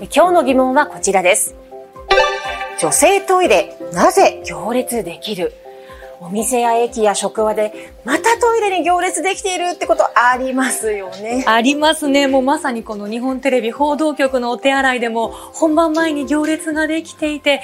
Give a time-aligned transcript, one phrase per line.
[0.00, 1.54] 今日の疑問はこちらです。
[2.80, 5.52] 女性トイレ、なぜ行列できる？
[6.20, 11.44] お店や駅や職場で、またトイレに行列できているってことありますよね。
[11.46, 12.28] ありますね。
[12.28, 17.60] もうまさにこの日本テレビ報道局のお手洗いでも本番前に行列ができていて、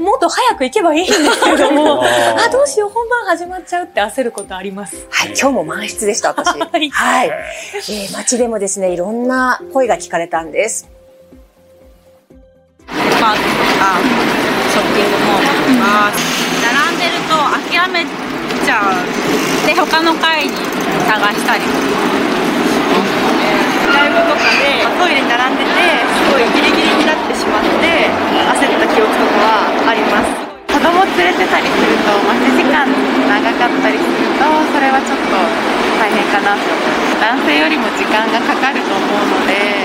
[0.00, 5.06] もっと早く行けばいいんですけれども、 あ、どうしよう、本番始まっちゃうって焦ることあります。
[5.10, 6.58] はい、今日も満室でした、私。
[6.58, 7.28] はい。
[7.28, 10.88] えー街でもですね、いろんな声が聞かれたんです。
[13.26, 13.98] パートとか
[14.70, 15.50] ショッピングモール。
[15.50, 16.14] とか
[16.62, 19.02] 並んでると諦めちゃう
[19.66, 20.54] で他の階に
[21.10, 22.06] 探したりとか
[23.98, 30.30] ライブとかでトイレに並んでてすごいギリギリになってしまって焦った記憶とかはあります
[30.70, 35.34] 子供連れてたりすると待ち時間長かったりするとそれはちょっと
[35.98, 36.62] 大変かなと
[37.18, 39.82] 男性よりも時間がかかると思うので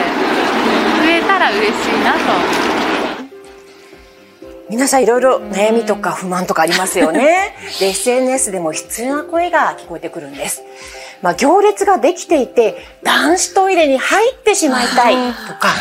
[1.01, 2.70] 増えたら嬉しいなと
[4.71, 7.53] 皆さんいろいろ悩みとか不満とかありますよね。
[7.81, 10.63] で、SNS でも悲痛な声が聞こえてくるんです。
[11.21, 15.73] まあ、行列ができていて、男子トイレに入ってしまいたいとか、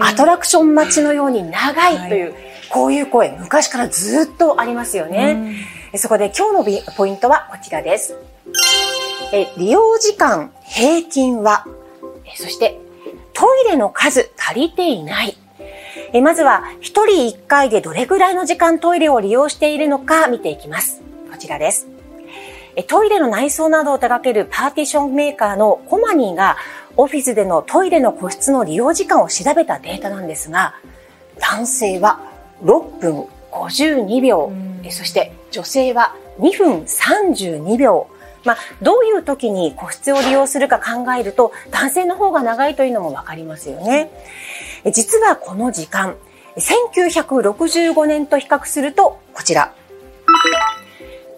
[0.00, 2.34] アトラクション待ちのように長いという、
[2.70, 5.54] こういう声、昔からずっとありますよね。
[5.94, 8.16] そこで今日のビポイントはこちらです。
[9.32, 11.64] え利用時間平均は、
[12.24, 12.80] えそして
[13.32, 15.38] トイレの数足りていない。
[16.14, 21.02] えまずは、一人一回でどれぐらいの時間トイレを利用しているのか見ていきます。
[21.28, 21.88] こちらです。
[22.76, 26.56] えトイレの内装などを手掛けるパーティションメーカーのコマニーが、
[26.96, 30.76] オフィスでのトイレの個室の利用時間を調べたデータなんですが、
[31.40, 32.20] 男性は
[32.62, 34.52] 6分52秒、
[34.84, 38.06] えそして女性は2分32秒。
[38.44, 44.10] まあ、どういう時に個室を利用するか考えると、男性の方が長いというのもわかりますよね。
[44.84, 46.16] え実はこの時間、
[46.56, 49.72] 1965年と比較すると、こちら。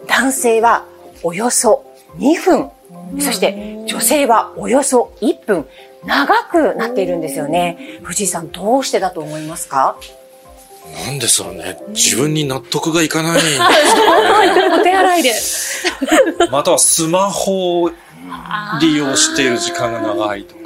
[0.07, 0.85] 男性は
[1.23, 1.85] およそ
[2.17, 2.69] 2分、
[3.19, 5.67] そして女性はおよそ1分、
[6.05, 7.99] 長くなっているんですよね。
[8.03, 9.97] 藤井さん、どうしてだと思いますか？
[11.05, 11.77] なんでしょうね。
[11.89, 13.41] 自分に納得がいかない。
[14.79, 15.33] お手洗いで。
[16.49, 17.91] またはスマホを
[18.79, 20.56] 利用している時間が長いとか。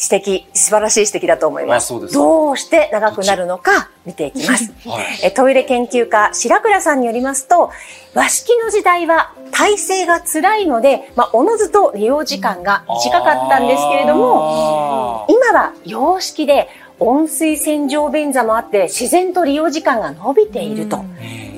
[0.00, 1.88] 指摘、素晴らしい指摘だと思います。
[1.98, 4.72] うですどうして長くなるのか見ていきます。
[4.88, 7.70] はいえトイレ研究家、白倉さんによりますと、
[8.14, 16.68] 和式の時代は体勢が辛いので、まあ、おのずと利用時間が短かったんですけれども、今は洋式で
[17.00, 20.98] 温水洗浄便座もあって自然と利用時間が伸びていると。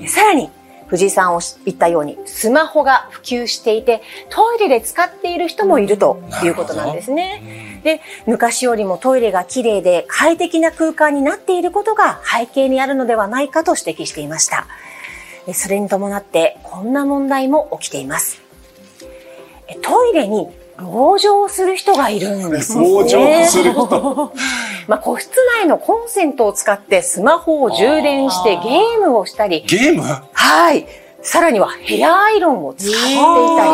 [0.09, 0.51] さらに、
[0.87, 7.70] 藤井さんを言ったように、スマホが普及していて、トイレで使っている人もいるということなんですね。
[7.83, 14.67] で、昔よりもトイレが綺麗で快適な空間になっていることが背景にあるのではないかと指摘していました。
[15.47, 18.41] えそれに伴って、こんな問題も起きています。
[19.69, 22.89] えトイレに籠城する人がいるんですよね。
[22.89, 24.33] 籠城する人。
[24.89, 25.31] まあ、個室
[25.61, 30.03] 内のコンセントを使ってスマホを充電してゲームをしたり、ゲーム？
[30.33, 30.87] はい。
[31.23, 33.71] さらにはヘアアイロンを使っていたり、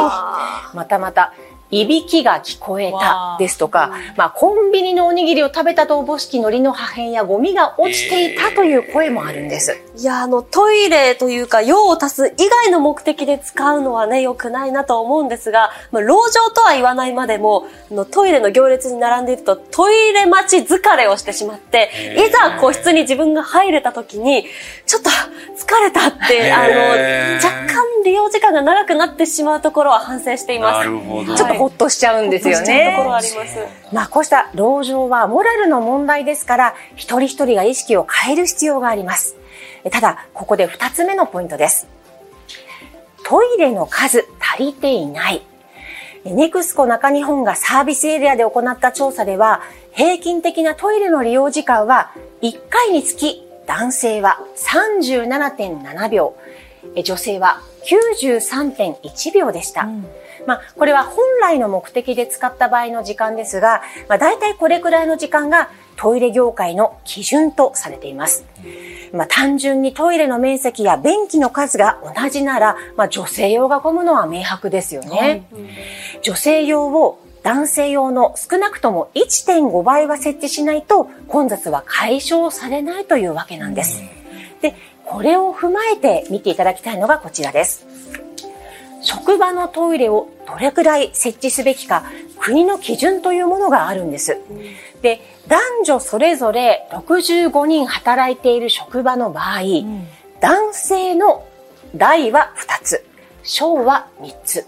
[0.75, 1.33] またまた、
[1.71, 9.86] いびきが聞こえたですとか、まあ、コンビニのおにぎりを食べたとおぼしき海苔の破片やゴミが落ちていたという声もあるんです。
[9.99, 24.45] いや、あの、トイレというか、用を足す以外の目的で使うのはね、良くないなと思うんですが、まあ、籠城とは言わないまでも、あのトイレの行列に並んでいると、トイレ待ち疲れをしてしまって、いざ個室に自分が入れた時に、
[24.85, 26.75] ちょっと疲れたって、あの、
[27.37, 30.79] 若干利用時間が長くなってしまうところは反省しています。
[30.79, 31.35] なるほど。
[31.35, 33.29] ちょっとほっとしちゃうんですよほっとしちゃうところはあね。
[33.31, 33.59] ります。
[33.93, 39.37] まあ、こうした籠城はモラルの問題ですから、一人一人が意識を変える必要があります。
[39.91, 41.87] ただ、ここで二つ目のポイントです。
[43.25, 45.43] トイレの数足りていない。
[46.25, 56.37] ネクスコ中日本がサービスエリアで行った調査では、平均的なトイレの利用時間は、1回につき男性は37.7秒、
[57.03, 59.89] 女性は93.1秒でした。
[60.47, 68.45] まあ、これは本来の目的で使った場合の時間ですが、まあ、大体これくらいの時間がトイレ業界の基準とされています。
[69.13, 75.47] まあ、単純にトイレの面積や便器の数が同じなら、まあ、女性用が混むのは明白ですよね。
[76.23, 84.03] 女性用を男性用の少なくとも1.5倍は設置しないと混雑は解消されないというわけなんです。
[84.61, 87.87] で、これを踏まえて見ていただきたいのがこちらです。
[89.03, 92.05] 職場のトイレをどれくらい設置すべきか、
[92.39, 94.39] 国の基準というものがあるんです。
[95.03, 99.63] でで、男女それぞれ65人働いている職場の場合、
[100.41, 101.47] 男性の
[101.95, 103.07] 大は2つ、
[103.45, 104.67] 小は3つ。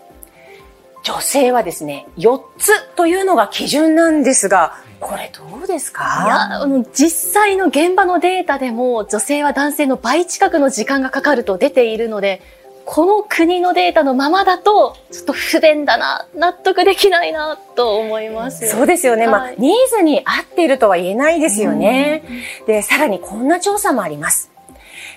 [1.03, 6.25] 女性はですね、4つというのが基準なんですが、これどうですか？
[6.25, 12.43] いや、あの、実際の現場のデータでも、女性は男性の倍近くの時間がかかると出ているので、
[12.90, 18.67] この国のデータのままだと、ちょっと不便だな、納得できないな、と思います。
[18.67, 19.26] そうですよね。
[19.26, 22.23] まあはい、ニーズに合っているとは言えないですよね。
[22.67, 24.50] で、さらにこんな調査もあります。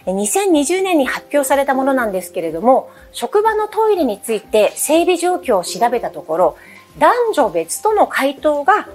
[0.06, 6.58] え2020年に発表されたものなんですけれども、職場のトイレについて整備状況を調べたところ、
[6.98, 8.90] 男女別との回答が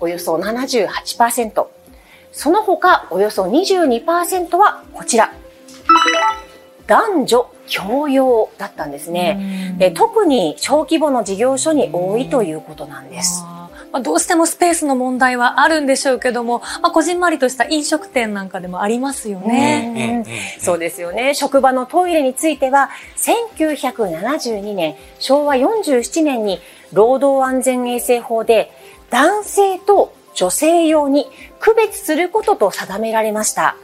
[0.00, 1.66] およそ78%、
[2.32, 5.32] その他およそ22%はこちら。
[6.86, 9.74] 男女共用だったんですね。
[9.78, 13.42] で特に小規模の事業所に多いということなんです。
[13.92, 20.22] まあ、どうしてもスペースの問題はあるんでしょうけども、まあ、こじんまりとした飲食店なんかでもありますよね。
[20.26, 21.34] うんそうですよね。
[21.34, 26.60] 職場のトイレについては、1972年、昭和47年に
[26.92, 28.70] 労働安全衛生法で、
[29.10, 31.26] 男性と女性用に
[31.60, 33.76] 区別することと定められました。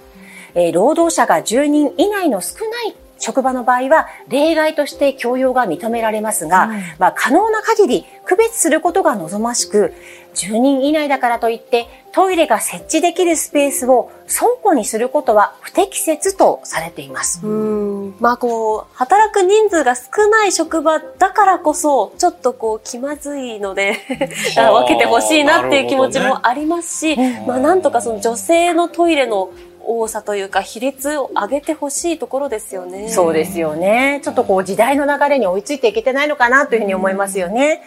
[0.54, 9.94] えー労働者が10人以内の少ない職場の場合は、例外として共用が認められますが、まあ、可能な限り区別することが望ましく、
[10.34, 17.46] 10人以内だからといって、トイレが設置できるスペースを倉庫にすることは不適切とされています。
[17.46, 18.14] うん。
[18.18, 23.98] まあこう、働く人数が少ない職場だからこそ、ちょっとこう、気まずいので、
[24.56, 27.16] 分けてほしいなっていう気持ちもありますし、
[27.46, 29.50] まあなんとかその女性のトイレの
[30.00, 33.08] 多さというか、比率を上げてほしいところですよね。
[33.08, 34.20] そうですよね。
[34.24, 37.82] ちょっとこう時代の流れに追いついていけてないのかなというふうに思いますよね。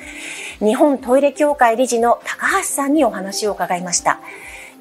[0.59, 4.19] 日本トイレ協会理事の高橋さんにお話を伺いました。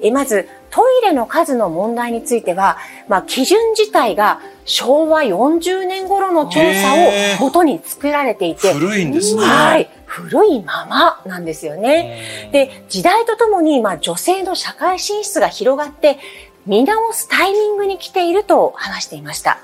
[0.01, 2.77] えまず、トイレの数の問題については、
[3.07, 6.93] まあ、基準自体が昭和40年頃の調査
[7.39, 9.41] を元に作られていて、古いんですね。
[9.41, 9.89] はい。
[10.05, 12.49] 古いままなんですよね。
[12.51, 16.17] で、時代とともに、まあ、女性の社会進出が広がって、
[16.65, 19.59] 見直すタイミングに来ていると話していました。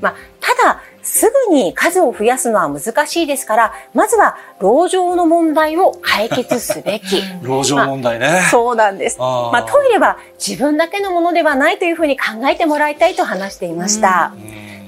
[0.00, 7.22] まあ、ただ、すぐに数を増やすのは難しいですから、まずは、籠城の問題を解決すべき。
[7.42, 8.42] 籠城問題ね。
[8.50, 9.16] そうなんです。
[9.18, 14.32] あーまあ、トイレは自分だけのものではないというふうに考えてもらいたいと話していました。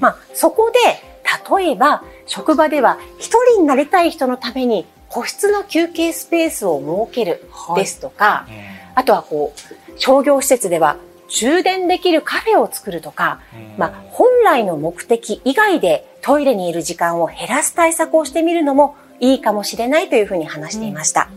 [0.00, 1.02] まあ、そこで、
[1.58, 8.46] 例えば、職場では一人になりたい人のために個室の休憩スペースを設けるですとか、
[8.94, 10.96] あとはこう、商業施設では
[11.28, 13.40] 充電できるカフェを作るとか、
[13.76, 21.28] まあ、本来の目的以外でトイレにいる時間を減らす対策をしてみるのもいいかもしれないというふうに話していました。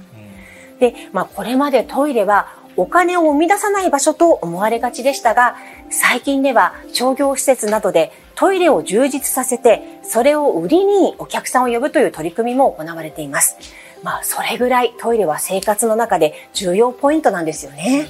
[0.80, 5.57] で、まあ、これまでトイレはお金を生み出さない場所と思われがちでしたが、
[5.89, 13.57] 最近では商業施設などでトイレを充実させて、それを売りにお客さんを呼ぶという取り組みも行われています。
[14.01, 18.07] まあ、それぐらいトイレは生活の中で重要ポイントなんですよね。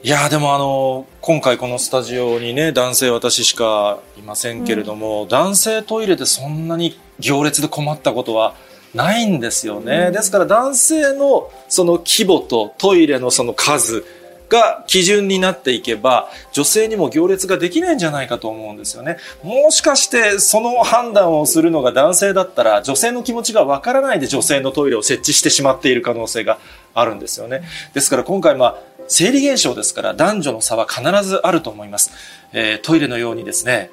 [0.00, 8.54] いやーでもあの今回このスタジオにね男性私しかいませんけれども、男性トイレでそんなに行列で困ったことは
[8.94, 14.04] ないんですよね、ですから男性のその規模とトイレのその数
[14.48, 19.18] が基準になっていけば女性にも行列ができないんじゃないかと思うんですよね。
[19.42, 26.58] もしかしてその判断をするのが男性だったら女性の気持ちがわからないで女性のトイレを設置してしまっている可能性が
[26.94, 27.62] あるんですよね。
[27.94, 32.12] ですから今回まあ生理現象ですから男女の差は必ずあると思います。
[32.52, 33.90] えートイレのようにですね、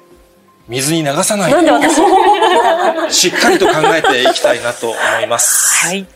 [0.68, 5.86] 水に流さないで、 しっかりと考えていきたいなと思います。
[5.86, 6.06] はい。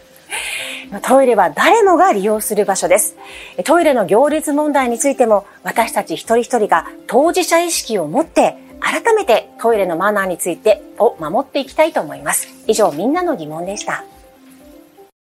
[1.02, 3.16] トイレは誰もが利用する場所です。
[3.64, 12.48] トイレの行列問題についても私たち一人一人が当事者意識を持って改めてトイレのマナーについてを守っていきたいと思います。
[12.66, 14.04] 以上、みんなの疑問でした。